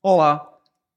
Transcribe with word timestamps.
Olá, 0.00 0.48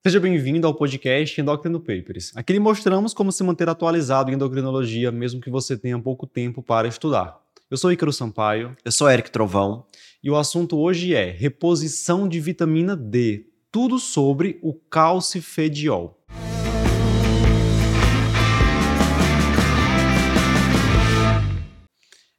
seja 0.06 0.20
bem-vindo 0.20 0.68
ao 0.68 0.76
podcast 0.76 1.42
Endocrino 1.42 1.80
Papers. 1.80 2.32
Aqui 2.36 2.54
lhe 2.54 2.59
mostramos 2.59 3.16
como 3.16 3.31
se 3.31 3.43
manter 3.43 3.67
atualizado 3.67 4.29
em 4.29 4.35
endocrinologia, 4.35 5.12
mesmo 5.12 5.42
que 5.42 5.50
você 5.50 5.75
tenha 5.75 5.97
pouco 5.97 6.27
tempo 6.27 6.62
para 6.62 6.88
estudar. 6.88 7.40
Eu 7.67 7.77
sou 7.77 7.92
Ícaro 7.92 8.13
Sampaio. 8.13 8.77
Eu 8.85 8.91
sou 8.91 9.09
Eric 9.09 9.31
Trovão. 9.31 9.87
E 10.23 10.29
o 10.29 10.35
assunto 10.35 10.77
hoje 10.77 11.15
é 11.15 11.31
reposição 11.31 12.29
de 12.29 12.39
vitamina 12.39 12.95
D. 12.95 13.47
Tudo 13.71 13.97
sobre 13.97 14.59
o 14.61 14.71
calcifediol. 14.71 16.24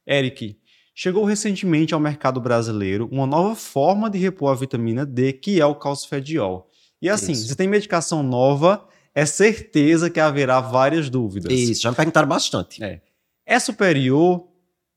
Eric, 0.07 0.57
chegou 0.93 1.23
recentemente 1.23 1.93
ao 1.93 1.99
mercado 1.99 2.39
brasileiro 2.39 3.07
uma 3.11 3.25
nova 3.25 3.55
forma 3.55 4.09
de 4.09 4.17
repor 4.17 4.51
a 4.51 4.55
vitamina 4.55 5.05
D, 5.05 5.33
que 5.33 5.59
é 5.59 5.65
o 5.65 5.75
calcifediol. 5.75 6.69
E 7.01 7.09
assim, 7.09 7.33
Isso. 7.33 7.47
se 7.47 7.55
tem 7.55 7.67
medicação 7.67 8.23
nova, 8.23 8.87
é 9.13 9.25
certeza 9.25 10.09
que 10.09 10.19
haverá 10.19 10.61
várias 10.61 11.09
dúvidas. 11.09 11.51
Isso, 11.51 11.81
já 11.81 11.89
me 11.89 11.95
perguntaram 11.95 12.27
bastante. 12.27 12.83
É, 12.83 13.01
é 13.45 13.59
superior 13.59 14.47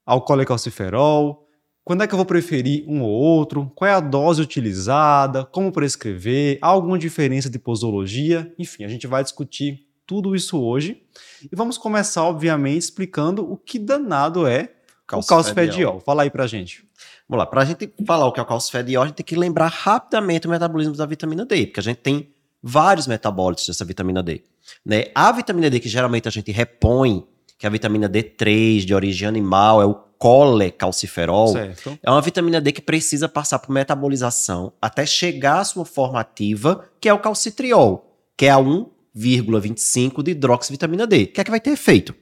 ao 0.04 0.22
colecalciferol? 0.22 1.44
Quando 1.84 2.02
é 2.02 2.06
que 2.06 2.14
eu 2.14 2.16
vou 2.16 2.26
preferir 2.26 2.84
um 2.88 3.02
ou 3.02 3.10
outro? 3.10 3.70
Qual 3.74 3.88
é 3.88 3.92
a 3.92 4.00
dose 4.00 4.42
utilizada? 4.42 5.44
Como 5.44 5.70
prescrever? 5.72 6.58
Há 6.60 6.68
alguma 6.68 6.98
diferença 6.98 7.48
de 7.48 7.58
posologia? 7.58 8.52
Enfim, 8.58 8.84
a 8.84 8.88
gente 8.88 9.06
vai 9.06 9.22
discutir 9.22 9.86
tudo 10.04 10.34
isso 10.34 10.60
hoje. 10.60 11.02
E 11.42 11.54
vamos 11.54 11.78
começar, 11.78 12.24
obviamente, 12.24 12.82
explicando 12.82 13.48
o 13.50 13.56
que 13.56 13.78
danado 13.78 14.46
é 14.46 14.75
calcifediol. 15.06 16.00
Fala 16.00 16.22
aí 16.22 16.30
pra 16.30 16.46
gente. 16.46 16.84
Vamos 17.28 17.44
lá, 17.44 17.46
pra 17.46 17.64
gente 17.64 17.92
falar 18.06 18.26
o 18.26 18.32
que 18.32 18.40
é 18.40 18.42
o 18.42 18.46
calcifediol, 18.46 19.02
a 19.02 19.06
gente 19.06 19.16
tem 19.16 19.26
que 19.26 19.36
lembrar 19.36 19.68
rapidamente 19.68 20.46
o 20.46 20.50
metabolismo 20.50 20.94
da 20.94 21.06
vitamina 21.06 21.44
D, 21.44 21.66
porque 21.66 21.80
a 21.80 21.82
gente 21.82 21.98
tem 21.98 22.28
vários 22.62 23.06
metabólitos 23.06 23.66
dessa 23.66 23.84
vitamina 23.84 24.22
D. 24.22 24.42
Né? 24.84 25.06
A 25.14 25.30
vitamina 25.32 25.70
D 25.70 25.80
que 25.80 25.88
geralmente 25.88 26.28
a 26.28 26.30
gente 26.30 26.50
repõe, 26.52 27.26
que 27.58 27.66
é 27.66 27.68
a 27.68 27.70
vitamina 27.70 28.08
D3 28.08 28.84
de 28.84 28.94
origem 28.94 29.26
animal, 29.26 29.82
é 29.82 29.86
o 29.86 29.94
colecalciferol, 30.18 31.48
certo. 31.48 31.98
é 32.02 32.10
uma 32.10 32.22
vitamina 32.22 32.60
D 32.60 32.72
que 32.72 32.80
precisa 32.80 33.28
passar 33.28 33.58
por 33.58 33.72
metabolização 33.72 34.72
até 34.80 35.04
chegar 35.04 35.60
à 35.60 35.64
sua 35.64 35.84
forma 35.84 36.20
ativa, 36.20 36.88
que 37.00 37.08
é 37.08 37.12
o 37.12 37.18
calcitriol, 37.18 38.16
que 38.36 38.46
é 38.46 38.50
a 38.50 38.56
1,25 38.56 40.22
de 40.22 40.30
hidroxivitamina 40.30 41.06
D, 41.06 41.26
que 41.26 41.40
é 41.40 41.44
que 41.44 41.50
vai 41.50 41.60
ter 41.60 41.70
efeito, 41.70 42.14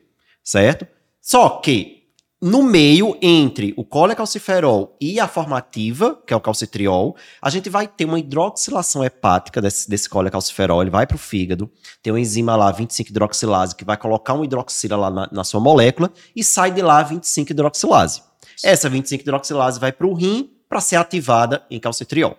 certo? 0.42 0.86
Só 1.20 1.60
que 1.60 2.03
no 2.44 2.62
meio 2.62 3.16
entre 3.22 3.72
o 3.74 3.82
colecalciferol 3.82 4.98
e 5.00 5.18
a 5.18 5.26
formativa, 5.26 6.20
que 6.26 6.34
é 6.34 6.36
o 6.36 6.40
calcitriol, 6.40 7.16
a 7.40 7.48
gente 7.48 7.70
vai 7.70 7.88
ter 7.88 8.04
uma 8.04 8.18
hidroxilação 8.18 9.02
hepática 9.02 9.62
desse, 9.62 9.88
desse 9.88 10.10
colecalciferol, 10.10 10.82
ele 10.82 10.90
vai 10.90 11.06
para 11.06 11.14
o 11.14 11.18
fígado, 11.18 11.70
tem 12.02 12.12
uma 12.12 12.20
enzima 12.20 12.54
lá, 12.54 12.70
25-hidroxilase, 12.70 13.74
que 13.74 13.82
vai 13.82 13.96
colocar 13.96 14.34
um 14.34 14.44
hidroxila 14.44 14.94
lá 14.94 15.10
na, 15.10 15.28
na 15.32 15.42
sua 15.42 15.58
molécula 15.58 16.12
e 16.36 16.44
sai 16.44 16.70
de 16.70 16.82
lá 16.82 17.02
25-hidroxilase. 17.02 18.20
Essa 18.62 18.90
25-hidroxilase 18.90 19.80
vai 19.80 19.90
para 19.90 20.06
o 20.06 20.12
rim 20.12 20.50
para 20.68 20.82
ser 20.82 20.96
ativada 20.96 21.64
em 21.70 21.80
calcitriol. 21.80 22.36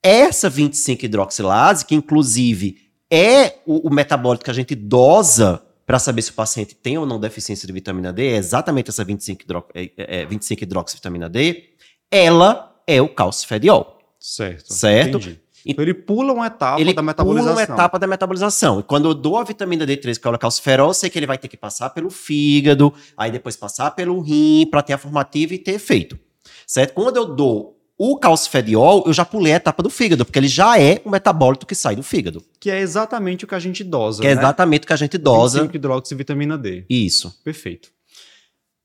Essa 0.00 0.48
25-hidroxilase, 0.48 1.84
que 1.84 1.96
inclusive 1.96 2.76
é 3.10 3.56
o, 3.66 3.88
o 3.88 3.92
metabólito 3.92 4.44
que 4.44 4.52
a 4.52 4.54
gente 4.54 4.76
dosa 4.76 5.65
para 5.86 6.00
saber 6.00 6.20
se 6.22 6.30
o 6.30 6.34
paciente 6.34 6.74
tem 6.74 6.98
ou 6.98 7.06
não 7.06 7.20
deficiência 7.20 7.66
de 7.66 7.72
vitamina 7.72 8.12
D, 8.12 8.26
é 8.26 8.36
exatamente 8.36 8.90
essa 8.90 9.04
25, 9.04 9.42
hidro, 9.42 9.64
é, 9.72 9.90
é, 9.96 10.26
25 10.26 10.64
hidroxivitamina 10.64 11.28
D, 11.28 11.70
ela 12.10 12.76
é 12.86 13.00
o 13.00 13.08
calcifediol. 13.08 13.96
Certo. 14.18 14.74
Certo? 14.74 15.18
Entendi. 15.18 15.40
Então 15.64 15.84
ele 15.84 15.94
pula 15.94 16.32
uma 16.32 16.46
etapa 16.46 16.80
ele 16.80 16.92
da 16.92 17.02
metabolização. 17.02 17.54
Pula 17.54 17.64
uma 17.66 17.74
etapa 17.74 17.98
da 17.98 18.06
metabolização. 18.06 18.80
E 18.80 18.82
quando 18.82 19.08
eu 19.08 19.14
dou 19.14 19.36
a 19.36 19.44
vitamina 19.44 19.86
D3, 19.86 20.18
que 20.18 20.26
é 20.26 20.30
o 20.30 20.38
calciferol, 20.38 20.88
eu 20.88 20.94
sei 20.94 21.10
que 21.10 21.18
ele 21.18 21.26
vai 21.26 21.38
ter 21.38 21.48
que 21.48 21.56
passar 21.56 21.90
pelo 21.90 22.10
fígado, 22.10 22.92
aí 23.16 23.30
depois 23.30 23.56
passar 23.56 23.90
pelo 23.92 24.20
rim 24.20 24.66
para 24.70 24.82
ter 24.82 24.92
a 24.92 24.98
formativa 24.98 25.54
e 25.54 25.58
ter 25.58 25.72
efeito. 25.72 26.18
Certo? 26.66 26.94
Quando 26.94 27.16
eu 27.16 27.24
dou 27.24 27.75
o 27.98 28.18
calcifediol, 28.18 29.04
eu 29.06 29.12
já 29.12 29.24
pulei 29.24 29.54
a 29.54 29.56
etapa 29.56 29.82
do 29.82 29.88
fígado, 29.88 30.24
porque 30.24 30.38
ele 30.38 30.48
já 30.48 30.78
é 30.78 31.00
um 31.04 31.10
metabólito 31.10 31.66
que 31.66 31.74
sai 31.74 31.96
do 31.96 32.02
fígado. 32.02 32.44
Que 32.60 32.70
é 32.70 32.78
exatamente 32.80 33.44
o 33.44 33.48
que 33.48 33.54
a 33.54 33.58
gente 33.58 33.82
dosa. 33.82 34.20
Que 34.20 34.28
é 34.28 34.34
né? 34.34 34.40
exatamente 34.40 34.84
o 34.84 34.86
que 34.86 34.92
a 34.92 34.96
gente 34.96 35.16
dosa. 35.16 35.60
25 35.60 35.76
hidroxivitamina 35.76 36.58
D. 36.58 36.84
Isso. 36.90 37.40
Perfeito. 37.42 37.90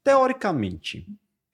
Teoricamente, 0.04 1.06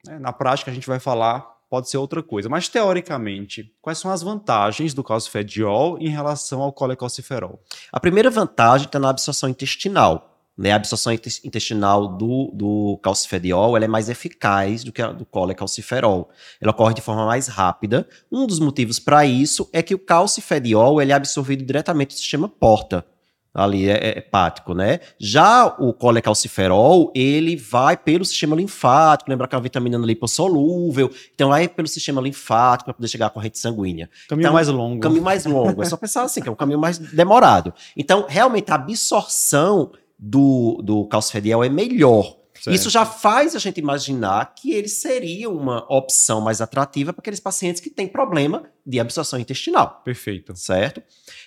né, 0.06 0.18
na 0.18 0.32
prática 0.32 0.70
a 0.70 0.74
gente 0.74 0.86
vai 0.86 1.00
falar, 1.00 1.44
pode 1.68 1.90
ser 1.90 1.98
outra 1.98 2.22
coisa, 2.22 2.48
mas 2.48 2.68
teoricamente, 2.68 3.74
quais 3.82 3.98
são 3.98 4.10
as 4.10 4.22
vantagens 4.22 4.94
do 4.94 5.02
calcifediol 5.02 5.98
em 6.00 6.08
relação 6.08 6.62
ao 6.62 6.72
colecalciferol? 6.72 7.60
A 7.92 7.98
primeira 7.98 8.30
vantagem 8.30 8.86
está 8.86 8.98
na 8.98 9.10
absorção 9.10 9.48
intestinal. 9.48 10.37
Né, 10.58 10.72
a 10.72 10.76
absorção 10.76 11.12
intestinal 11.12 12.08
do, 12.08 12.50
do 12.52 12.98
calcifediol 13.00 13.76
ela 13.76 13.84
é 13.84 13.88
mais 13.88 14.08
eficaz 14.08 14.82
do 14.82 14.90
que 14.90 15.00
a 15.00 15.12
do 15.12 15.24
colecalciferol. 15.24 16.28
Ela 16.60 16.72
ocorre 16.72 16.94
de 16.94 17.00
forma 17.00 17.24
mais 17.24 17.46
rápida. 17.46 18.08
Um 18.30 18.44
dos 18.44 18.58
motivos 18.58 18.98
para 18.98 19.24
isso 19.24 19.70
é 19.72 19.80
que 19.82 19.94
o 19.94 19.98
calcifediol 20.00 21.00
ele 21.00 21.12
é 21.12 21.14
absorvido 21.14 21.64
diretamente 21.64 22.16
do 22.16 22.18
sistema 22.18 22.48
porta 22.48 23.06
ali 23.54 23.88
é, 23.88 23.96
é 23.96 24.18
hepático, 24.18 24.74
né? 24.74 25.00
Já 25.18 25.66
o 25.66 25.92
colecalciferol, 25.92 27.12
ele 27.14 27.56
vai 27.56 27.96
pelo 27.96 28.24
sistema 28.24 28.54
linfático, 28.54 29.30
lembra 29.30 29.48
que 29.48 29.54
é 29.54 29.56
uma 29.56 29.62
vitamina 29.62 29.98
lipossolúvel, 29.98 31.10
então 31.34 31.48
vai 31.48 31.66
pelo 31.66 31.88
sistema 31.88 32.20
linfático 32.20 32.86
para 32.86 32.94
poder 32.94 33.08
chegar 33.08 33.26
à 33.26 33.30
corrente 33.30 33.58
sanguínea. 33.58 34.08
Caminho 34.28 34.44
então, 34.44 34.52
mais 34.52 34.68
longo. 34.68 35.00
Caminho 35.00 35.22
mais 35.22 35.44
longo, 35.44 35.82
é 35.82 35.86
só 35.86 35.96
pensar 35.96 36.22
assim, 36.22 36.40
que 36.40 36.48
é 36.48 36.52
um 36.52 36.56
caminho 36.56 36.78
mais 36.78 36.98
demorado. 36.98 37.72
Então, 37.96 38.26
realmente, 38.28 38.70
a 38.70 38.74
absorção 38.76 39.92
do, 40.18 40.80
do 40.82 41.06
calcifediol 41.06 41.64
é 41.64 41.68
melhor. 41.68 42.36
Certo. 42.54 42.74
Isso 42.74 42.90
já 42.90 43.06
faz 43.06 43.54
a 43.54 43.58
gente 43.58 43.78
imaginar 43.78 44.54
que 44.54 44.72
ele 44.72 44.88
seria 44.88 45.48
uma 45.48 45.86
opção 45.88 46.40
mais 46.40 46.60
atrativa 46.60 47.12
para 47.12 47.20
aqueles 47.20 47.38
pacientes 47.38 47.80
que 47.80 47.88
têm 47.88 48.08
problema 48.08 48.64
de 48.84 48.98
absorção 48.98 49.38
intestinal. 49.38 50.02
Perfeito. 50.04 50.56
Certo? 50.56 51.00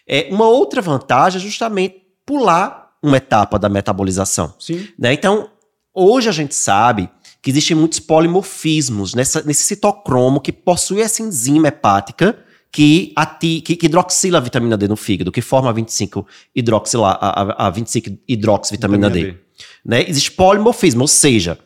É, 0.08 0.30
uma 0.32 0.48
outra 0.48 0.82
vantagem 0.82 1.40
é 1.40 1.44
justamente 1.44 2.02
pular 2.26 2.92
uma 3.04 3.18
etapa 3.18 3.60
da 3.60 3.68
metabolização. 3.68 4.54
Sim. 4.58 4.88
Né? 4.98 5.14
Então, 5.14 5.50
hoje 5.94 6.30
a 6.30 6.32
gente 6.32 6.56
sabe 6.56 7.10
que 7.42 7.50
existem 7.50 7.76
muitos 7.76 8.00
polimorfismos 8.00 9.14
nessa, 9.14 9.42
nesse 9.42 9.64
citocromo 9.64 10.40
que 10.40 10.54
possui 10.54 11.02
essa 11.02 11.22
enzima 11.22 11.68
hepática 11.68 12.38
que, 12.72 13.12
ati, 13.16 13.62
que, 13.62 13.76
que 13.76 13.86
hidroxila 13.88 14.38
a 14.38 14.42
vitamina 14.42 14.78
D 14.78 14.88
no 14.88 14.96
fígado, 14.96 15.32
que 15.32 15.42
forma 15.42 15.70
a 15.70 15.74
25 15.74 16.26
hidroxila, 16.56 17.12
a, 17.12 17.68
a 17.68 17.70
25 17.70 18.18
hidroxivitamina 18.28 19.10
D. 19.10 19.32
D. 19.32 19.38
Né? 19.86 20.08
Existe 20.08 20.32
polimorfismo, 20.32 21.02
ou 21.02 21.08
seja, 21.08 21.60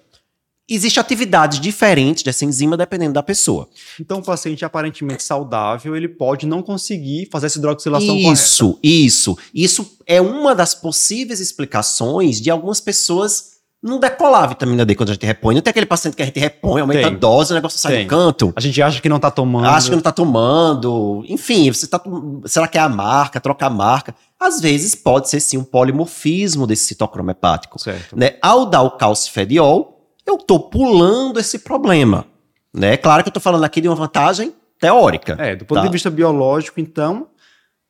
existe 0.67 0.99
atividades 0.99 1.59
diferentes 1.59 2.23
dessa 2.23 2.43
enzima 2.43 2.75
dependendo 2.75 3.13
da 3.13 3.21
pessoa. 3.21 3.69
Então, 3.99 4.17
o 4.19 4.23
paciente 4.23 4.65
aparentemente 4.65 5.21
saudável, 5.21 5.95
ele 5.95 6.07
pode 6.07 6.47
não 6.47 6.63
conseguir 6.63 7.29
fazer 7.31 7.45
essa 7.45 7.59
hidroxilação 7.59 8.15
isso, 8.17 8.23
correta. 8.23 8.33
Isso, 8.33 8.79
isso. 8.83 9.37
Isso 9.53 9.97
é 10.07 10.19
uma 10.19 10.55
das 10.55 10.73
possíveis 10.73 11.39
explicações 11.39 12.41
de 12.41 12.49
algumas 12.49 12.81
pessoas 12.81 13.54
não 13.85 13.99
decolar 13.99 14.45
a 14.45 14.47
vitamina 14.47 14.83
D 14.83 14.95
quando 14.95 15.09
a 15.09 15.13
gente 15.13 15.27
repõe. 15.27 15.53
Não 15.53 15.61
tem 15.61 15.69
aquele 15.69 15.85
paciente 15.85 16.15
que 16.15 16.23
a 16.23 16.25
gente 16.25 16.39
repõe, 16.39 16.81
aumenta 16.81 17.03
tem. 17.03 17.15
a 17.15 17.17
dose, 17.17 17.51
o 17.51 17.55
negócio 17.55 17.77
sai 17.77 17.97
tem. 17.97 18.07
do 18.07 18.09
canto. 18.09 18.51
A 18.55 18.59
gente 18.59 18.81
acha 18.81 18.99
que 18.99 19.07
não 19.07 19.19
tá 19.19 19.29
tomando. 19.29 19.67
Acha 19.67 19.89
que 19.89 19.95
não 19.95 20.01
tá 20.01 20.11
tomando. 20.11 21.23
Enfim, 21.29 21.71
você 21.71 21.85
tá. 21.85 22.01
Será 22.45 22.67
que 22.67 22.79
é 22.79 22.81
a 22.81 22.89
marca? 22.89 23.39
Troca 23.39 23.67
a 23.67 23.69
marca. 23.69 24.15
Às 24.39 24.59
vezes 24.59 24.95
pode 24.95 25.29
ser 25.29 25.39
sim 25.39 25.57
um 25.57 25.63
polimorfismo 25.63 26.65
desse 26.65 26.85
citocromo 26.85 27.29
hepático. 27.29 27.79
Certo. 27.79 28.17
Né? 28.17 28.37
Ao 28.41 28.65
dar 28.65 28.81
o 28.81 28.91
calcifediol, 28.91 30.01
eu 30.25 30.39
tô 30.39 30.59
pulando 30.59 31.39
esse 31.39 31.59
problema. 31.59 32.25
Né? 32.73 32.97
Claro 32.97 33.21
que 33.21 33.29
eu 33.29 33.33
tô 33.33 33.39
falando 33.39 33.63
aqui 33.63 33.81
de 33.81 33.87
uma 33.87 33.95
vantagem 33.95 34.51
teórica. 34.79 35.37
É, 35.39 35.55
do 35.55 35.63
ponto 35.63 35.77
tá? 35.77 35.85
de 35.85 35.91
vista 35.91 36.09
biológico, 36.09 36.79
então, 36.79 37.27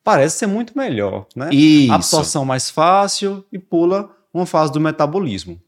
parece 0.03 0.39
ser 0.39 0.47
muito 0.47 0.77
melhor, 0.77 1.25
né? 1.33 1.49
Isso. 1.53 1.93
Absorção 1.93 2.43
mais 2.43 2.69
fácil 2.69 3.45
e 3.51 3.57
pula 3.57 4.09
uma 4.33 4.45
fase 4.45 4.73
do 4.73 4.79
metabolismo. 4.81 5.59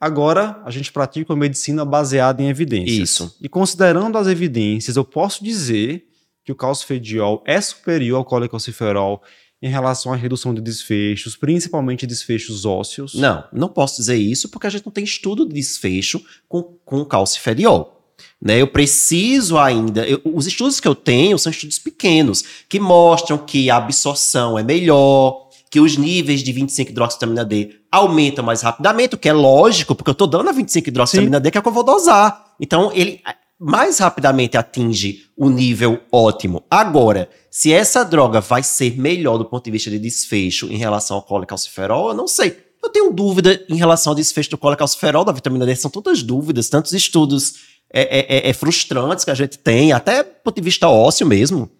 Agora, 0.00 0.62
a 0.64 0.70
gente 0.70 0.90
pratica 0.90 1.32
uma 1.32 1.38
medicina 1.38 1.84
baseada 1.84 2.42
em 2.42 2.48
evidências. 2.48 3.10
Isso. 3.10 3.36
E 3.40 3.48
considerando 3.48 4.16
as 4.16 4.26
evidências, 4.26 4.96
eu 4.96 5.04
posso 5.04 5.44
dizer 5.44 6.08
que 6.42 6.50
o 6.50 6.54
calcifediol 6.54 7.44
é 7.46 7.60
superior 7.60 8.16
ao 8.16 8.24
colecalciferol 8.24 9.22
em 9.62 9.68
relação 9.68 10.10
à 10.10 10.16
redução 10.16 10.54
de 10.54 10.60
desfechos, 10.62 11.36
principalmente 11.36 12.06
desfechos 12.06 12.64
ósseos? 12.64 13.14
Não, 13.14 13.44
não 13.52 13.68
posso 13.68 13.98
dizer 13.98 14.16
isso 14.16 14.48
porque 14.48 14.66
a 14.66 14.70
gente 14.70 14.86
não 14.86 14.92
tem 14.92 15.04
estudo 15.04 15.46
de 15.46 15.52
desfecho 15.52 16.24
com, 16.48 16.62
com 16.62 17.04
calcifediol. 17.04 17.98
Né, 18.40 18.60
eu 18.60 18.66
preciso 18.66 19.58
ainda. 19.58 20.06
Eu, 20.06 20.20
os 20.24 20.46
estudos 20.46 20.80
que 20.80 20.88
eu 20.88 20.94
tenho 20.94 21.38
são 21.38 21.50
estudos 21.50 21.78
pequenos, 21.78 22.42
que 22.68 22.80
mostram 22.80 23.36
que 23.36 23.70
a 23.70 23.76
absorção 23.76 24.58
é 24.58 24.62
melhor, 24.62 25.49
que 25.70 25.78
os 25.78 25.96
níveis 25.96 26.42
de 26.42 26.52
25 26.52 26.90
hidroxivitamina 26.90 27.44
D 27.44 27.76
aumentam 27.90 28.44
mais 28.44 28.60
rapidamente, 28.60 29.14
o 29.14 29.18
que 29.18 29.28
é 29.28 29.32
lógico, 29.32 29.94
porque 29.94 30.10
eu 30.10 30.12
estou 30.12 30.26
dando 30.26 30.48
a 30.48 30.52
25 30.52 30.88
hidroxivitamina 30.88 31.38
D 31.38 31.50
que 31.50 31.58
é 31.58 31.62
que 31.62 31.68
eu 31.68 31.72
vou 31.72 31.84
dosar. 31.84 32.54
Então, 32.60 32.90
ele 32.92 33.22
mais 33.58 33.98
rapidamente 33.98 34.56
atinge 34.56 35.26
o 35.36 35.48
nível 35.48 36.00
ótimo. 36.10 36.64
Agora, 36.68 37.28
se 37.50 37.72
essa 37.72 38.02
droga 38.02 38.40
vai 38.40 38.62
ser 38.62 38.98
melhor 38.98 39.36
do 39.38 39.44
ponto 39.44 39.64
de 39.64 39.70
vista 39.70 39.90
de 39.90 39.98
desfecho 39.98 40.66
em 40.66 40.76
relação 40.76 41.16
ao 41.16 41.22
colecalciferol, 41.22 42.08
eu 42.08 42.14
não 42.14 42.26
sei. 42.26 42.56
Eu 42.82 42.88
tenho 42.88 43.12
dúvida 43.12 43.62
em 43.68 43.76
relação 43.76 44.12
ao 44.12 44.14
desfecho 44.14 44.50
do 44.50 44.58
colecalciferol, 44.58 45.24
da 45.24 45.32
vitamina 45.32 45.66
D. 45.66 45.76
São 45.76 45.90
tantas 45.90 46.22
dúvidas, 46.22 46.70
tantos 46.70 46.94
estudos 46.94 47.56
é, 47.92 48.18
é, 48.18 48.36
é, 48.38 48.50
é 48.50 48.52
frustrantes 48.54 49.24
que 49.24 49.30
a 49.30 49.34
gente 49.34 49.58
tem, 49.58 49.92
até 49.92 50.22
do 50.22 50.30
ponto 50.42 50.56
de 50.56 50.62
vista 50.62 50.88
ósseo 50.88 51.26
mesmo. 51.26 51.70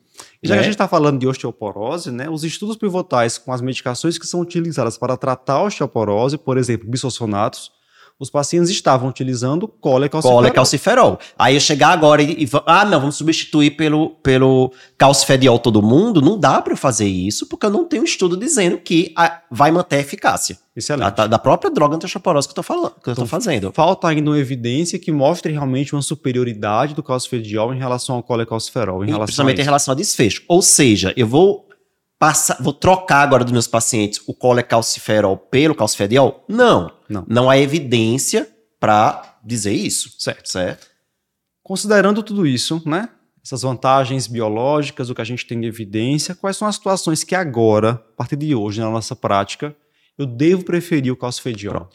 Já 0.42 0.54
né? 0.54 0.58
que 0.58 0.60
a 0.60 0.64
gente 0.64 0.74
está 0.74 0.88
falando 0.88 1.18
de 1.18 1.26
osteoporose, 1.26 2.10
né, 2.10 2.28
os 2.28 2.44
estudos 2.44 2.76
pivotais 2.76 3.36
com 3.36 3.52
as 3.52 3.60
medicações 3.60 4.16
que 4.16 4.26
são 4.26 4.40
utilizadas 4.40 4.96
para 4.96 5.16
tratar 5.16 5.54
a 5.54 5.62
osteoporose, 5.64 6.38
por 6.38 6.56
exemplo, 6.56 6.88
bisossonatos, 6.88 7.70
os 8.20 8.28
pacientes 8.28 8.68
estavam 8.68 9.08
utilizando 9.08 9.66
colecalciferol. 9.66 10.42
Colecalciferol. 10.42 11.18
Aí 11.38 11.54
eu 11.54 11.60
chegar 11.60 11.88
agora 11.88 12.20
e, 12.20 12.44
e 12.44 12.48
ah, 12.66 12.84
não, 12.84 13.00
vamos 13.00 13.16
substituir 13.16 13.70
pelo, 13.70 14.10
pelo 14.22 14.70
calcifediol 14.98 15.58
todo 15.58 15.80
mundo, 15.80 16.20
não 16.20 16.38
dá 16.38 16.60
para 16.60 16.74
eu 16.74 16.76
fazer 16.76 17.06
isso, 17.06 17.46
porque 17.46 17.64
eu 17.64 17.70
não 17.70 17.86
tenho 17.86 18.04
estudo 18.04 18.36
dizendo 18.36 18.76
que 18.76 19.10
a, 19.16 19.40
vai 19.50 19.70
manter 19.70 19.96
a 19.96 20.00
eficácia. 20.00 20.58
Excelente. 20.76 21.14
Da, 21.14 21.26
da 21.26 21.38
própria 21.38 21.70
droga 21.70 21.96
antiosteoporose 21.96 22.46
que 22.46 22.52
eu 22.52 22.56
tô 22.56 22.62
falando, 22.62 22.92
que 23.02 23.08
eu 23.08 23.14
tô 23.14 23.26
fazendo. 23.26 23.72
Falta 23.72 24.08
ainda 24.08 24.30
uma 24.30 24.38
evidência 24.38 24.98
que 24.98 25.10
mostre 25.10 25.50
realmente 25.50 25.94
uma 25.94 26.02
superioridade 26.02 26.94
do 26.94 27.02
calcifediol 27.02 27.72
em 27.72 27.78
relação 27.78 28.16
ao 28.16 28.22
colecalciferol. 28.22 29.02
Em 29.02 29.08
E 29.08 29.10
relação 29.12 29.24
principalmente 29.24 29.58
a 29.60 29.62
em 29.62 29.64
relação 29.64 29.92
a 29.92 29.94
desfecho. 29.96 30.42
Ou 30.46 30.60
seja, 30.60 31.14
eu 31.16 31.26
vou 31.26 31.69
vou 32.60 32.72
trocar 32.72 33.22
agora 33.22 33.44
dos 33.44 33.52
meus 33.52 33.66
pacientes 33.66 34.20
o 34.26 34.34
colecalciferol 34.34 35.36
pelo 35.36 35.74
calcifediol? 35.74 36.44
Não. 36.48 36.92
Não. 37.08 37.24
Não 37.28 37.50
há 37.50 37.58
evidência 37.58 38.48
para 38.78 39.38
dizer 39.44 39.72
isso. 39.72 40.14
Certo. 40.18 40.48
Certo? 40.50 40.86
Considerando 41.62 42.22
tudo 42.22 42.46
isso, 42.46 42.82
né? 42.84 43.08
Essas 43.42 43.62
vantagens 43.62 44.26
biológicas, 44.26 45.08
o 45.08 45.14
que 45.14 45.22
a 45.22 45.24
gente 45.24 45.46
tem 45.46 45.60
de 45.60 45.66
evidência, 45.66 46.34
quais 46.34 46.56
são 46.56 46.68
as 46.68 46.74
situações 46.74 47.24
que 47.24 47.34
agora, 47.34 47.92
a 47.92 48.16
partir 48.16 48.36
de 48.36 48.54
hoje, 48.54 48.80
na 48.80 48.90
nossa 48.90 49.16
prática, 49.16 49.74
eu 50.18 50.26
devo 50.26 50.62
preferir 50.62 51.10
o 51.10 51.16
calcifediol? 51.16 51.88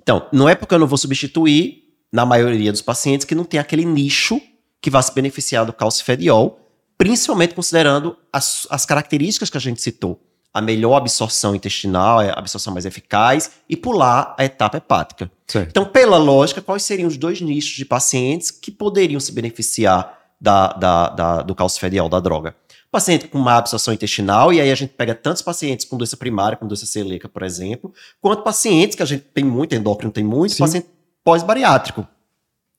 Então, 0.00 0.28
não 0.32 0.48
é 0.48 0.54
porque 0.54 0.74
eu 0.74 0.78
não 0.78 0.86
vou 0.86 0.98
substituir, 0.98 1.82
na 2.12 2.26
maioria 2.26 2.70
dos 2.70 2.82
pacientes, 2.82 3.24
que 3.24 3.34
não 3.34 3.44
tem 3.44 3.58
aquele 3.58 3.84
nicho 3.84 4.40
que 4.80 4.90
vai 4.90 5.02
se 5.02 5.14
beneficiar 5.14 5.64
do 5.64 5.72
calcifediol, 5.72 6.61
principalmente 6.96 7.54
considerando 7.54 8.16
as, 8.32 8.66
as 8.70 8.84
características 8.86 9.50
que 9.50 9.56
a 9.56 9.60
gente 9.60 9.80
citou. 9.82 10.20
A 10.54 10.60
melhor 10.60 10.96
absorção 10.96 11.54
intestinal, 11.54 12.20
a 12.20 12.32
absorção 12.34 12.72
mais 12.74 12.84
eficaz, 12.84 13.50
e 13.68 13.74
pular 13.76 14.34
a 14.38 14.44
etapa 14.44 14.76
hepática. 14.76 15.30
Certo. 15.46 15.70
Então, 15.70 15.84
pela 15.84 16.18
lógica, 16.18 16.60
quais 16.60 16.82
seriam 16.82 17.08
os 17.08 17.16
dois 17.16 17.40
nichos 17.40 17.72
de 17.74 17.86
pacientes 17.86 18.50
que 18.50 18.70
poderiam 18.70 19.18
se 19.18 19.32
beneficiar 19.32 20.18
da, 20.38 20.68
da, 20.74 21.08
da- 21.08 21.42
do 21.42 21.54
calcifediol, 21.54 22.08
da 22.08 22.20
droga? 22.20 22.54
Paciente 22.90 23.28
com 23.28 23.38
má 23.38 23.56
absorção 23.56 23.94
intestinal, 23.94 24.52
e 24.52 24.60
aí 24.60 24.70
a 24.70 24.74
gente 24.74 24.90
pega 24.92 25.14
tantos 25.14 25.40
pacientes 25.40 25.86
com 25.86 25.96
doença 25.96 26.18
primária, 26.18 26.58
com 26.58 26.66
doença 26.66 26.84
celíaca, 26.84 27.26
por 27.26 27.42
exemplo, 27.42 27.90
quanto 28.20 28.42
pacientes, 28.42 28.94
que 28.94 29.02
a 29.02 29.06
gente 29.06 29.22
tem 29.32 29.42
muito, 29.42 29.74
endócrino 29.74 30.12
tem 30.12 30.22
muito, 30.22 30.52
Sim. 30.52 30.58
paciente 30.58 30.86
pós-bariátrico. 31.24 32.06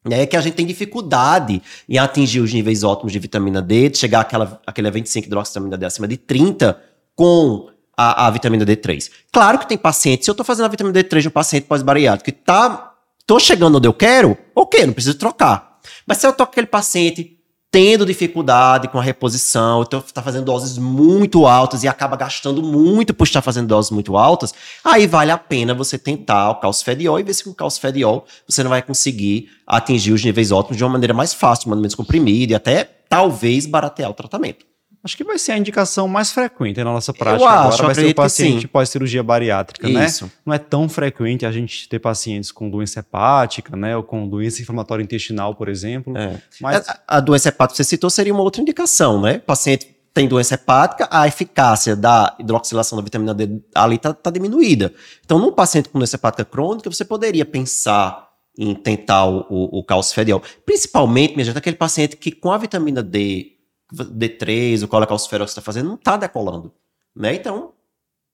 É 0.10 0.26
que 0.26 0.36
a 0.36 0.42
gente 0.42 0.56
tem 0.56 0.66
dificuldade 0.66 1.62
em 1.88 1.98
atingir 1.98 2.42
os 2.42 2.54
níveis 2.54 2.84
ótimos 2.84 3.14
de 3.14 3.20
vitamina 3.20 3.62
D, 3.62 3.90
de 3.90 3.98
chegar 3.98 4.22
àquela, 4.22 4.62
àquele 4.68 4.92
25 4.92 5.28
hidroxivitamina 5.28 5.78
D 5.78 5.86
acima 5.86 6.08
de 6.08 6.18
30 6.18 6.78
com 7.16 7.70
a, 7.96 8.28
a 8.28 8.32
vitamina 8.32 8.66
D3. 8.66 9.10
Claro 9.32 9.60
que 9.60 9.68
tem 9.68 9.78
paciente, 9.78 10.26
se 10.26 10.32
eu 10.32 10.36
tô 10.36 10.44
fazendo 10.44 10.66
a 10.66 10.70
vitamina 10.70 11.02
D3 11.02 11.26
no 11.26 11.32
paciente 11.32 11.66
pós-bariátrico 11.66 12.30
e 12.30 12.34
tá, 12.34 12.94
tô 13.26 13.40
chegando 13.40 13.78
onde 13.78 13.88
eu 13.88 13.94
quero, 13.94 14.38
ok, 14.54 14.86
não 14.86 14.94
preciso 14.94 15.18
trocar. 15.18 15.80
Mas 16.06 16.18
se 16.18 16.28
eu 16.28 16.34
tô 16.34 16.46
com 16.46 16.52
aquele 16.52 16.68
paciente 16.68 17.40
tendo 17.74 18.06
dificuldade 18.06 18.88
com 18.88 19.00
a 19.00 19.02
reposição, 19.02 19.82
então 19.82 20.00
tá 20.00 20.22
fazendo 20.22 20.46
doses 20.46 20.78
muito 20.78 21.48
altas 21.48 21.84
e 21.84 21.88
acaba 21.88 22.16
gastando 22.16 22.62
muito 22.62 23.16
por 23.16 23.24
estar 23.24 23.42
fazendo 23.42 23.66
doses 23.66 23.90
muito 23.90 24.16
altas, 24.16 24.54
aí 24.84 25.08
vale 25.08 25.32
a 25.32 25.40
pena 25.40 25.74
você 25.74 25.98
tentar 25.98 26.52
o 26.52 26.60
calcifediol 26.60 27.20
e 27.20 27.24
ver 27.24 27.34
se 27.34 27.44
com 27.44 27.50
o 27.50 27.56
calcifediol 27.56 28.28
você 28.48 28.62
não 28.62 28.70
vai 28.70 28.84
conseguir 28.84 29.50
atingir 29.66 30.12
os 30.12 30.24
níveis 30.24 30.52
ótimos 30.52 30.78
de 30.78 30.84
uma 30.84 30.92
maneira 30.92 31.16
mais 31.16 31.34
fácil, 31.34 31.68
maneira 31.68 31.82
menos 31.82 31.96
comprimida 31.96 32.54
e 32.54 32.56
até 32.56 32.84
talvez 33.10 33.66
baratear 33.66 34.12
o 34.12 34.14
tratamento. 34.14 34.73
Acho 35.04 35.18
que 35.18 35.24
vai 35.24 35.38
ser 35.38 35.52
a 35.52 35.58
indicação 35.58 36.08
mais 36.08 36.32
frequente 36.32 36.78
na 36.78 36.86
nossa 36.86 37.14
prática 37.14 37.44
Eu 37.44 37.48
acho, 37.48 37.74
agora. 37.74 37.86
Vai 37.88 37.96
ser 37.96 38.12
o 38.12 38.16
paciente 38.16 38.68
pós-cirurgia 38.68 39.22
bariátrica, 39.22 39.90
né? 39.90 40.06
Isso. 40.06 40.32
Não 40.46 40.54
é 40.54 40.58
tão 40.58 40.88
frequente 40.88 41.46
a 41.46 41.52
gente 41.52 41.90
ter 41.90 42.00
pacientes 42.00 42.54
com 42.54 42.70
doença 42.70 43.02
hepática, 43.02 43.76
né? 43.76 43.98
Ou 43.98 44.04
com 44.04 44.26
doença 44.28 44.62
inflamatória 44.62 45.04
intestinal, 45.04 45.56
por 45.56 45.68
exemplo. 45.68 46.18
É. 46.18 46.40
Mas 46.62 46.88
A, 46.88 47.00
a 47.08 47.20
doença 47.20 47.50
hepática 47.50 47.74
que 47.74 47.84
você 47.84 47.90
citou 47.90 48.10
seria 48.10 48.34
uma 48.34 48.44
outra 48.44 48.62
indicação, 48.62 49.20
né? 49.20 49.38
O 49.38 49.42
paciente 49.42 49.94
tem 50.14 50.28
doença 50.28 50.54
hepática, 50.54 51.08
a 51.12 51.28
eficácia 51.28 51.96
da 51.96 52.36
hidroxilação 52.40 52.98
da 52.98 53.04
vitamina 53.04 53.34
D 53.34 53.62
ali 53.76 53.96
está 53.96 54.32
diminuída. 54.32 54.94
Então, 55.26 55.40
num 55.40 55.52
paciente 55.52 55.90
com 55.90 55.98
doença 55.98 56.16
hepática 56.16 56.46
crônica, 56.46 56.90
você 56.90 57.04
poderia 57.04 57.44
pensar 57.44 58.30
em 58.58 58.76
tentar 58.76 59.26
o, 59.26 59.46
o, 59.50 59.80
o 59.80 59.84
calcifediol. 59.84 60.42
Principalmente, 60.66 61.34
minha 61.34 61.44
gente, 61.44 61.58
aquele 61.58 61.76
paciente 61.76 62.16
que 62.16 62.32
com 62.32 62.52
a 62.52 62.58
vitamina 62.58 63.02
D, 63.02 63.53
D3, 63.94 64.84
o 64.84 64.88
colecalciferol 64.88 65.46
que 65.46 65.52
você 65.52 65.60
está 65.60 65.62
fazendo, 65.62 65.88
não 65.88 65.96
está 65.96 66.18
decolando. 66.18 66.74
Né? 67.16 67.36
Então, 67.36 67.74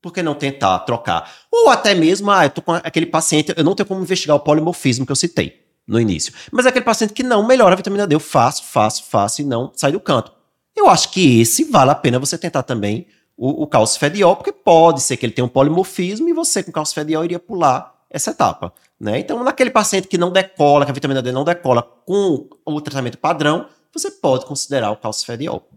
por 0.02 0.14
que 0.14 0.24
não 0.24 0.34
tentar 0.34 0.80
trocar? 0.80 1.32
Ou 1.52 1.70
até 1.70 1.94
mesmo, 1.94 2.32
ah, 2.32 2.46
eu 2.46 2.50
tô 2.50 2.62
com 2.62 2.74
aquele 2.74 3.06
paciente, 3.06 3.54
eu 3.56 3.64
não 3.64 3.76
tenho 3.76 3.88
como 3.88 4.02
investigar 4.02 4.36
o 4.36 4.40
polimorfismo 4.40 5.06
que 5.06 5.12
eu 5.12 5.16
citei 5.16 5.66
no 5.86 6.00
início. 6.00 6.34
Mas 6.52 6.66
é 6.66 6.70
aquele 6.70 6.86
paciente 6.86 7.14
que 7.14 7.24
não 7.24 7.46
melhora 7.46 7.74
a 7.74 7.76
vitamina 7.76 8.08
D, 8.08 8.16
eu 8.16 8.20
faço, 8.20 8.64
faço, 8.64 9.04
faço 9.06 9.42
e 9.42 9.46
não 9.46 9.72
sai 9.76 9.92
do 9.92 10.00
canto. 10.00 10.32
Eu 10.76 10.88
acho 10.90 11.12
que 11.12 11.42
esse 11.42 11.66
vale 11.66 11.92
a 11.92 11.96
pena 11.96 12.20
você 12.20 12.38
tentar 12.38 12.64
também 12.64 13.08
o, 13.36 13.64
o 13.64 13.68
calcifediol, 13.68 14.36
porque 14.36 14.52
pode 14.52 15.02
ser 15.02 15.18
que 15.18 15.26
ele 15.26 15.34
tenha 15.34 15.46
um 15.46 15.50
polimorfismo 15.50 16.30
e 16.30 16.34
você 16.34 16.64
com 16.64 16.72
calcifediol 16.72 17.26
iria 17.26 17.40
pular 17.40 17.94
essa 18.10 18.32
etapa. 18.32 18.74
Né? 19.00 19.20
Então, 19.20 19.44
naquele 19.44 19.72
paciente 19.72 20.08
que 20.08 20.18
não 20.18 20.32
decola, 20.32 20.86
que 20.86 20.92
a 20.92 20.94
vitamina 20.94 21.22
D 21.22 21.32
não 21.32 21.44
decola 21.44 21.82
com 21.82 22.48
o 22.66 22.82
tratamento 22.82 23.18
padrão, 23.18 23.68
você 23.94 24.12
pode 24.12 24.46
considerar 24.46 24.92
o 24.92 24.98
calcifediol. 24.98 25.68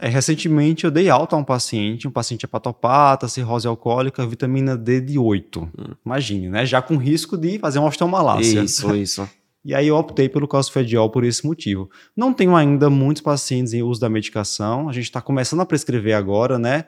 é, 0.00 0.08
recentemente 0.08 0.84
eu 0.84 0.90
dei 0.90 1.08
alta 1.10 1.34
a 1.34 1.38
um 1.38 1.44
paciente, 1.44 2.06
um 2.06 2.10
paciente 2.10 2.44
hepatopata, 2.44 3.26
cirrose 3.26 3.66
alcoólica, 3.66 4.24
vitamina 4.26 4.76
D 4.76 5.00
de 5.00 5.18
8. 5.18 5.68
Imagine, 6.06 6.48
né? 6.50 6.64
Já 6.64 6.80
com 6.80 6.96
risco 6.96 7.36
de 7.36 7.58
fazer 7.58 7.78
uma 7.80 7.88
osteomalácia. 7.88 8.60
Isso, 8.62 8.94
isso. 8.96 9.28
E 9.64 9.74
aí 9.74 9.88
eu 9.88 9.96
optei 9.96 10.28
pelo 10.28 10.46
calcifediol 10.46 11.10
por 11.10 11.24
esse 11.24 11.44
motivo. 11.44 11.90
Não 12.16 12.32
tenho 12.32 12.54
ainda 12.54 12.88
muitos 12.88 13.20
pacientes 13.22 13.74
em 13.74 13.82
uso 13.82 14.00
da 14.00 14.08
medicação. 14.08 14.88
A 14.88 14.92
gente 14.92 15.04
está 15.04 15.20
começando 15.20 15.60
a 15.60 15.66
prescrever 15.66 16.14
agora, 16.14 16.58
né? 16.58 16.84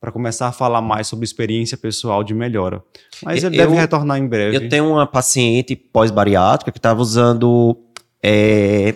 Para 0.00 0.10
começar 0.10 0.48
a 0.48 0.52
falar 0.52 0.80
mais 0.80 1.06
sobre 1.06 1.24
experiência 1.24 1.76
pessoal 1.76 2.24
de 2.24 2.32
melhora. 2.34 2.82
Mas 3.22 3.44
ele 3.44 3.56
Eu- 3.56 3.66
deve 3.66 3.74
retornar 3.76 4.18
em 4.18 4.26
breve. 4.26 4.56
Eu 4.56 4.68
tenho 4.70 4.88
uma 4.88 5.06
paciente 5.06 5.76
pós-bariátrica 5.76 6.72
que 6.72 6.78
estava 6.78 7.00
usando 7.00 7.76
é, 8.22 8.94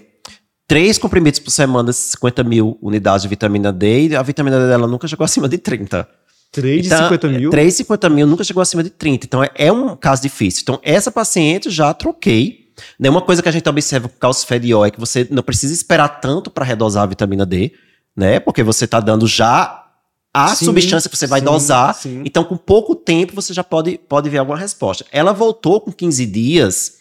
três 0.69 0.99
comprimidos 0.99 1.41
por 1.41 1.51
semana, 1.51 1.93
50 1.93 2.45
mil 2.45 2.79
unidades 2.83 3.23
de 3.23 3.29
vitamina 3.29 3.73
D, 3.73 4.09
e 4.09 4.17
a 4.17 4.23
vitamina 4.23 4.61
D 4.61 4.69
dela 4.69 4.87
nunca 4.87 5.09
chegou 5.09 5.25
acima 5.25 5.49
de 5.49 5.57
30. 5.57 6.07
3 6.53 6.83
de 6.83 6.87
Então, 6.87 7.03
50 7.05 7.29
mil. 7.29 7.51
3,50 7.51 8.11
mil 8.11 8.27
nunca 8.27 8.45
chegou 8.45 8.63
acima 8.63 8.83
de 8.83 8.91
30. 8.91 9.27
Então 9.27 9.43
é, 9.43 9.51
é 9.55 9.73
um 9.73 9.97
caso 9.97 10.23
difícil. 10.23 10.61
Então, 10.63 10.79
essa 10.83 11.11
paciente 11.11 11.71
já 11.71 11.93
troquei. 11.93 12.69
Né? 12.99 13.11
Uma 13.11 13.21
coisa 13.21 13.43
que 13.43 13.49
a 13.49 13.53
gente 13.53 13.69
observa 13.69 14.09
com 14.09 14.17
o 14.17 14.19
calcifediol 14.19 14.87
é 14.87 14.91
que 14.91 15.01
você 15.01 15.27
não 15.31 15.43
precisa 15.43 15.75
esperar 15.75 16.21
tanto 16.21 16.51
para 16.51 16.65
redosar 16.65 17.03
a 17.03 17.07
vitamina 17.07 17.45
D, 17.45 17.73
né? 18.17 18.39
Porque 18.39 18.63
você 18.63 18.85
está 18.85 19.01
dando 19.01 19.27
já 19.27 19.85
a 20.33 20.55
Sim, 20.55 20.67
substância 20.67 21.11
que 21.11 21.17
você 21.17 21.27
vai 21.27 21.41
sim, 21.41 21.47
dosar. 21.47 21.95
sim. 21.95 22.23
Então, 22.25 22.45
com 22.45 22.57
pouco 22.57 22.95
tempo, 22.95 23.35
você 23.35 23.53
já 23.53 23.65
pode, 23.65 23.99
pode 24.09 24.31
ver 24.31 24.39
alguma 24.39 24.57
resposta. 24.57 25.05
Ela 25.11 25.33
voltou 25.33 25.81
com 25.81 25.91
15 25.91 26.25
dias 26.27 26.98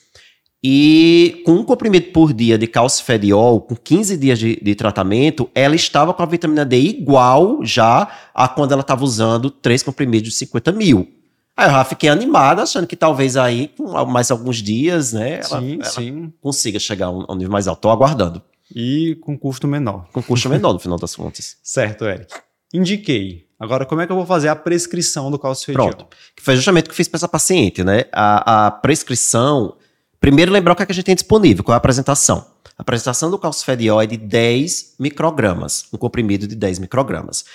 e 0.64 1.42
com 1.46 1.54
um 1.54 1.64
comprimido 1.64 2.12
por 2.12 2.34
dia 2.34 2.58
de 2.58 2.66
calcifediol, 2.66 3.62
com 3.62 3.76
15 3.76 4.18
dias 4.18 4.40
de, 4.40 4.60
de 4.62 4.76
tratamento, 4.76 5.50
ela 5.54 5.76
estava 5.76 6.14
com 6.14 6.24
a 6.24 6.26
vitamina 6.26 6.66
D 6.66 6.78
igual 6.80 7.64
já 7.64 8.08
a 8.34 8.48
quando 8.48 8.72
ela 8.72 8.82
estava 8.82 9.04
usando 9.04 9.52
três 9.52 9.84
comprimidos 9.84 10.30
de 10.30 10.36
50 10.36 10.72
mil. 10.72 11.08
Aí 11.56 11.68
eu 11.68 11.72
já 11.72 11.84
fiquei 11.84 12.10
animada, 12.10 12.62
achando 12.62 12.86
que 12.86 12.96
talvez 12.96 13.36
aí, 13.36 13.70
com 13.70 14.06
mais 14.06 14.30
alguns 14.30 14.58
dias, 14.58 15.14
né, 15.14 15.40
ela, 15.40 15.60
sim, 15.60 15.74
ela 15.82 15.86
sim. 15.86 16.34
consiga 16.40 16.80
chegar 16.80 17.08
a 17.08 17.12
um, 17.12 17.36
nível 17.36 17.52
mais 17.52 17.68
alto. 17.68 17.82
Tô 17.82 17.90
aguardando. 17.90 18.42
E 18.74 19.18
com 19.22 19.38
custo 19.38 19.68
menor. 19.68 20.08
Com 20.12 20.22
custo 20.22 20.50
menor, 20.50 20.74
no 20.74 20.80
final 20.80 21.00
das 21.00 21.16
contas. 21.16 21.58
Certo, 21.64 22.06
Eric. 22.06 22.34
Indiquei. 22.74 23.48
Agora, 23.60 23.86
como 23.86 24.02
é 24.02 24.06
que 24.06 24.12
eu 24.12 24.16
vou 24.16 24.26
fazer 24.26 24.50
a 24.50 24.56
prescrição 24.56 25.32
do 25.32 25.40
calcifediol? 25.40 25.90
Pronto. 25.90 26.08
Que 26.36 26.44
foi 26.44 26.56
justamente 26.56 26.86
o 26.86 26.88
que 26.90 26.92
eu 26.92 26.96
fiz 26.96 27.08
para 27.08 27.18
essa 27.18 27.28
paciente, 27.28 27.84
né? 27.84 28.04
A, 28.12 28.68
a 28.68 28.72
prescrição. 28.72 29.76
Primeiro, 30.20 30.52
lembrar 30.52 30.74
o 30.74 30.76
que, 30.76 30.84
é 30.84 30.86
que 30.86 30.92
a 30.92 30.96
gente 30.96 31.06
tem 31.06 31.16
disponível, 31.16 31.64
qual 31.64 31.74
é 31.74 31.76
a 31.76 31.78
apresentação. 31.78 32.46
A 32.78 32.82
apresentação 32.82 33.32
do 33.32 33.40
calcifediol 33.40 34.02
é 34.02 34.06
de 34.06 34.18
10 34.18 34.96
microgramas, 35.00 35.86
um 35.92 35.98
comprimido 35.98 36.48
de 36.48 36.56
10 36.56 36.80
microgramas. 36.80 37.46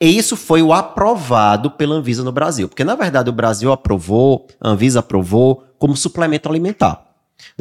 E 0.00 0.16
isso 0.16 0.36
foi 0.36 0.62
o 0.62 0.72
aprovado 0.72 1.70
pela 1.70 1.94
Anvisa 1.94 2.22
no 2.22 2.30
Brasil. 2.30 2.68
Porque, 2.68 2.84
na 2.84 2.94
verdade, 2.94 3.30
o 3.30 3.32
Brasil 3.32 3.72
aprovou, 3.72 4.46
a 4.60 4.70
Anvisa 4.70 5.00
aprovou 5.00 5.64
como 5.78 5.96
suplemento 5.96 6.48
alimentar. 6.48 7.04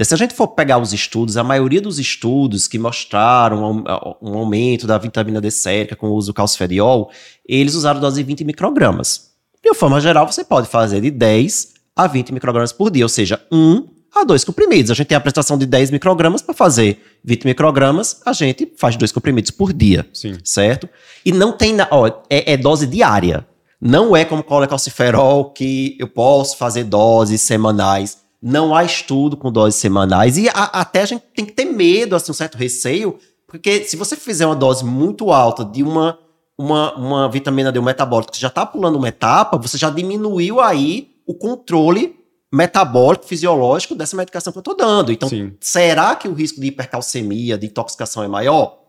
Se 0.01 0.13
a 0.13 0.17
gente 0.17 0.33
for 0.33 0.49
pegar 0.49 0.77
os 0.77 0.93
estudos, 0.93 1.37
a 1.37 1.43
maioria 1.43 1.81
dos 1.81 1.99
estudos 1.99 2.67
que 2.67 2.77
mostraram 2.77 3.71
um, 3.71 3.83
um 4.21 4.37
aumento 4.37 4.87
da 4.87 4.97
vitamina 4.97 5.41
D 5.41 5.51
sérica 5.51 5.95
com 5.95 6.07
o 6.07 6.13
uso 6.13 6.27
do 6.27 6.33
calciferiol, 6.33 7.09
eles 7.47 7.75
usaram 7.75 7.99
dose 7.99 8.21
de 8.21 8.23
20 8.23 8.43
microgramas. 8.43 9.31
De 9.63 9.69
uma 9.69 9.75
forma 9.75 9.99
geral, 9.99 10.31
você 10.31 10.43
pode 10.43 10.67
fazer 10.67 11.01
de 11.01 11.11
10 11.11 11.73
a 11.95 12.07
20 12.07 12.33
microgramas 12.33 12.71
por 12.71 12.91
dia, 12.91 13.05
ou 13.05 13.09
seja, 13.09 13.41
1 13.51 13.94
a 14.15 14.23
2 14.23 14.43
comprimidos. 14.43 14.91
A 14.91 14.93
gente 14.93 15.07
tem 15.07 15.17
a 15.17 15.21
prestação 15.21 15.57
de 15.57 15.65
10 15.65 15.91
microgramas 15.91 16.41
para 16.41 16.53
fazer 16.53 17.01
20 17.23 17.45
microgramas, 17.45 18.21
a 18.25 18.33
gente 18.33 18.71
faz 18.77 18.95
2 18.95 19.11
comprimidos 19.11 19.51
por 19.51 19.73
dia. 19.73 20.07
Sim. 20.13 20.37
Certo? 20.43 20.87
E 21.25 21.31
não 21.31 21.51
tem. 21.51 21.75
Ó, 21.91 22.07
é, 22.29 22.53
é 22.53 22.57
dose 22.57 22.87
diária. 22.87 23.45
Não 23.79 24.15
é 24.15 24.23
como 24.23 24.41
colecalciferol 24.41 25.51
que 25.51 25.97
eu 25.99 26.07
posso 26.07 26.57
fazer 26.57 26.85
doses 26.85 27.41
semanais. 27.41 28.19
Não 28.41 28.75
há 28.75 28.83
estudo 28.83 29.35
com 29.35 29.51
doses 29.51 29.79
semanais. 29.79 30.37
E 30.37 30.47
a, 30.49 30.53
até 30.53 31.01
a 31.01 31.05
gente 31.05 31.23
tem 31.35 31.45
que 31.45 31.51
ter 31.51 31.65
medo, 31.65 32.15
assim, 32.15 32.31
um 32.31 32.35
certo 32.35 32.57
receio, 32.57 33.17
porque 33.47 33.83
se 33.83 33.97
você 33.97 34.15
fizer 34.15 34.45
uma 34.45 34.55
dose 34.55 34.85
muito 34.85 35.31
alta 35.31 35.63
de 35.65 35.83
uma 35.83 36.17
uma, 36.57 36.95
uma 36.95 37.29
vitamina 37.29 37.71
D, 37.71 37.79
um 37.79 37.83
metabólico, 37.83 38.31
que 38.31 38.39
já 38.39 38.47
está 38.47 38.65
pulando 38.65 38.97
uma 38.97 39.09
etapa, 39.09 39.57
você 39.57 39.77
já 39.77 39.89
diminuiu 39.89 40.61
aí 40.61 41.09
o 41.25 41.33
controle 41.33 42.15
metabólico, 42.55 43.25
fisiológico 43.25 43.95
dessa 43.95 44.15
medicação 44.15 44.53
que 44.53 44.57
eu 44.57 44.61
estou 44.61 44.77
dando. 44.77 45.11
Então, 45.11 45.27
Sim. 45.27 45.53
será 45.59 46.15
que 46.15 46.27
o 46.27 46.33
risco 46.33 46.61
de 46.61 46.67
hipercalcemia, 46.67 47.57
de 47.57 47.67
intoxicação 47.67 48.23
é 48.23 48.27
maior? 48.27 48.79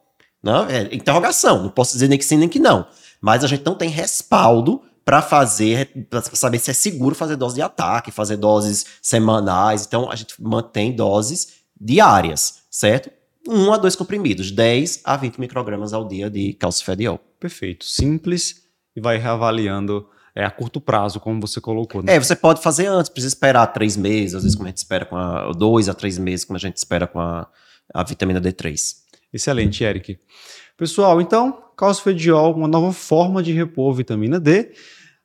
Não, 0.43 0.69
é 0.69 0.95
interrogação. 0.95 1.65
Não 1.65 1.71
posso 1.71 1.95
dizer 1.95 2.09
nem 2.09 2.17
que 2.17 2.25
sim 2.25 2.37
nem 2.37 2.49
que 2.49 2.61
não. 2.61 2.87
Mas 3.21 3.43
a 3.43 3.49
gente 3.49 3.67
não 3.67 3.75
tem 3.75 3.89
respaldo 3.89 4.83
para 5.05 5.21
fazer, 5.21 6.07
para 6.09 6.23
saber 6.23 6.59
se 6.61 6.71
é 6.71 6.75
seguro 6.75 7.15
fazer 7.15 7.37
dose 7.37 7.57
de 7.57 7.63
ataque, 7.63 8.13
fazer 8.13 8.37
doses 8.37 8.87
semanais. 9.03 9.85
Então, 9.85 10.11
a 10.11 10.15
gente 10.15 10.41
mantém 10.41 10.95
doses 10.95 11.55
diárias, 11.81 12.63
certo? 12.71 13.11
1 13.49 13.73
a 13.73 13.77
2 13.77 13.97
comprimidos, 13.97 14.51
10 14.51 15.01
a 15.05 15.17
20 15.17 15.39
microgramas 15.39 15.93
ao 15.93 16.07
dia 16.07 16.31
de 16.31 16.53
calcifediol. 16.53 17.19
Perfeito. 17.41 17.85
Simples 17.85 18.63
e 18.95 19.01
vai 19.01 19.19
reavaliando 19.19 20.09
é, 20.37 20.45
a 20.45 20.51
curto 20.51 20.83
prazo, 20.83 21.19
como 21.19 21.41
você 21.41 21.63
colocou. 21.63 22.03
Né? 22.03 22.15
É, 22.15 22.21
você 22.21 22.37
pode 22.37 22.61
fazer 22.61 22.87
antes, 22.87 23.09
precisa 23.09 23.35
esperar 23.35 23.67
três 23.69 23.97
meses, 23.97 24.35
às 24.35 24.43
vezes 24.43 24.55
como 24.55 24.67
a 24.67 24.71
gente 24.71 24.77
espera 24.77 25.07
com 25.07 25.17
a. 25.17 25.51
dois 25.53 25.89
a 25.89 25.95
três 25.95 26.19
meses, 26.19 26.45
como 26.45 26.59
a 26.59 26.61
gente 26.61 26.77
espera 26.77 27.07
com 27.07 27.19
a, 27.19 27.49
a 27.95 28.05
vitamina 28.05 28.39
D3. 28.39 28.97
Excelente, 29.33 29.83
Eric. 29.83 30.19
Pessoal, 30.77 31.23
então, 31.23 31.59
calcifediol, 31.75 32.55
uma 32.55 32.69
nova 32.69 32.93
forma 32.93 33.43
de 33.43 33.51
repor 33.51 33.95
vitamina 33.95 34.39
D. 34.39 34.73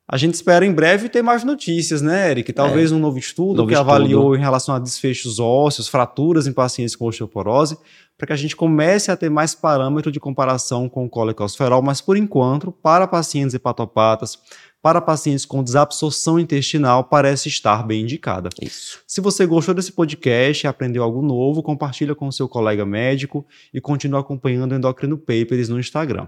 A 0.08 0.18
gente 0.18 0.34
espera 0.34 0.66
em 0.66 0.74
breve 0.74 1.08
ter 1.08 1.22
mais 1.22 1.44
notícias, 1.44 2.02
né, 2.02 2.32
Eric? 2.32 2.52
Talvez 2.52 2.92
é, 2.92 2.96
um 2.96 3.00
novo 3.00 3.18
estudo 3.18 3.58
novo 3.58 3.68
que 3.68 3.74
estudo. 3.74 3.90
avaliou 3.90 4.36
em 4.36 4.40
relação 4.40 4.76
a 4.76 4.80
desfechos 4.80 5.40
ósseos, 5.40 5.88
fraturas 5.88 6.48
em 6.48 6.54
pacientes 6.54 6.96
com 6.98 7.06
osteoporose, 7.06 7.78
para 8.18 8.28
que 8.28 8.34
a 8.34 8.36
gente 8.36 8.56
comece 8.56 9.10
a 9.10 9.16
ter 9.16 9.30
mais 9.30 9.56
parâmetro 9.56 10.12
de 10.12 10.20
comparação 10.20 10.90
com 10.90 11.06
o 11.06 11.10
colecalciferol, 11.10 11.82
mas 11.82 12.02
por 12.02 12.18
enquanto, 12.18 12.74
para 12.74 13.08
pacientes 13.08 13.54
hepatopatas, 13.54 14.38
para 14.82 15.00
pacientes 15.00 15.46
com 15.46 15.64
desabsorção 15.64 16.40
intestinal, 16.40 17.04
parece 17.04 17.48
estar 17.50 17.84
bem 17.86 18.02
indicada. 18.02 18.50
Isso. 18.62 19.00
Se 19.06 19.22
você 19.22 19.46
gostou 19.46 19.76
desse 19.76 19.92
podcast 19.92 20.66
e 20.66 20.68
aprendeu 20.68 21.04
algo 21.04 21.22
novo, 21.22 21.62
compartilha 21.62 22.16
com 22.16 22.32
seu 22.32 22.50
colega 22.50 22.86
médico 22.86 23.46
e 23.74 23.80
continue 23.80 24.20
acompanhando 24.20 24.72
o 24.72 24.76
Endocrino 24.76 25.18
Papers 25.18 25.70
no 25.70 25.80
Instagram. 25.80 26.28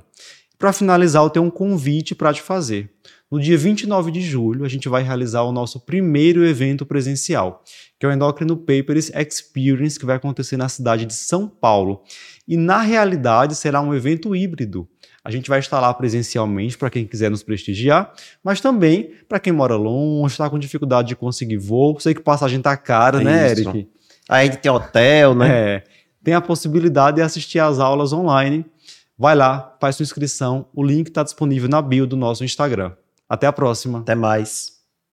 Para 0.59 0.71
finalizar, 0.71 1.23
eu 1.23 1.29
tenho 1.29 1.45
um 1.45 1.49
convite 1.49 2.13
para 2.13 2.33
te 2.33 2.41
fazer. 2.41 2.89
No 3.29 3.39
dia 3.39 3.57
29 3.57 4.11
de 4.11 4.21
julho, 4.21 4.63
a 4.63 4.69
gente 4.69 4.87
vai 4.87 5.01
realizar 5.01 5.41
o 5.41 5.51
nosso 5.51 5.79
primeiro 5.79 6.45
evento 6.45 6.85
presencial, 6.85 7.63
que 7.99 8.05
é 8.05 8.09
o 8.09 8.11
Endocrino 8.11 8.55
Papers 8.55 9.09
Experience, 9.09 9.99
que 9.99 10.05
vai 10.05 10.15
acontecer 10.17 10.55
na 10.55 10.69
cidade 10.69 11.05
de 11.05 11.15
São 11.15 11.49
Paulo. 11.49 12.03
E 12.47 12.55
na 12.55 12.81
realidade 12.81 13.55
será 13.55 13.81
um 13.81 13.93
evento 13.93 14.35
híbrido. 14.35 14.87
A 15.23 15.31
gente 15.31 15.49
vai 15.49 15.59
estar 15.59 15.79
lá 15.79 15.93
presencialmente 15.93 16.77
para 16.77 16.89
quem 16.89 17.05
quiser 17.05 17.31
nos 17.31 17.41
prestigiar, 17.41 18.11
mas 18.43 18.59
também 18.59 19.11
para 19.27 19.39
quem 19.39 19.53
mora 19.53 19.75
longe, 19.75 20.33
está 20.33 20.49
com 20.49 20.59
dificuldade 20.59 21.07
de 21.07 21.15
conseguir 21.15 21.57
voo. 21.57 21.97
Sei 21.99 22.13
que 22.13 22.21
passagem 22.21 22.61
tá 22.61 22.75
cara, 22.75 23.21
é 23.21 23.23
né, 23.23 23.53
isso. 23.53 23.69
Eric? 23.69 23.89
Aí 24.27 24.49
tem 24.49 24.71
hotel, 24.71 25.33
né? 25.33 25.49
É. 25.49 25.83
Tem 26.23 26.33
a 26.33 26.41
possibilidade 26.41 27.17
de 27.17 27.21
assistir 27.21 27.59
às 27.59 27.79
aulas 27.79 28.11
online. 28.11 28.65
Vai 29.17 29.35
lá, 29.35 29.75
faz 29.79 29.95
sua 29.95 30.03
inscrição. 30.03 30.67
O 30.73 30.83
link 30.83 31.07
está 31.07 31.23
disponível 31.23 31.69
na 31.69 31.81
bio 31.81 32.07
do 32.07 32.17
nosso 32.17 32.43
Instagram. 32.43 32.91
Até 33.27 33.47
a 33.47 33.53
próxima. 33.53 33.99
Até 33.99 34.15
mais. 34.15 34.72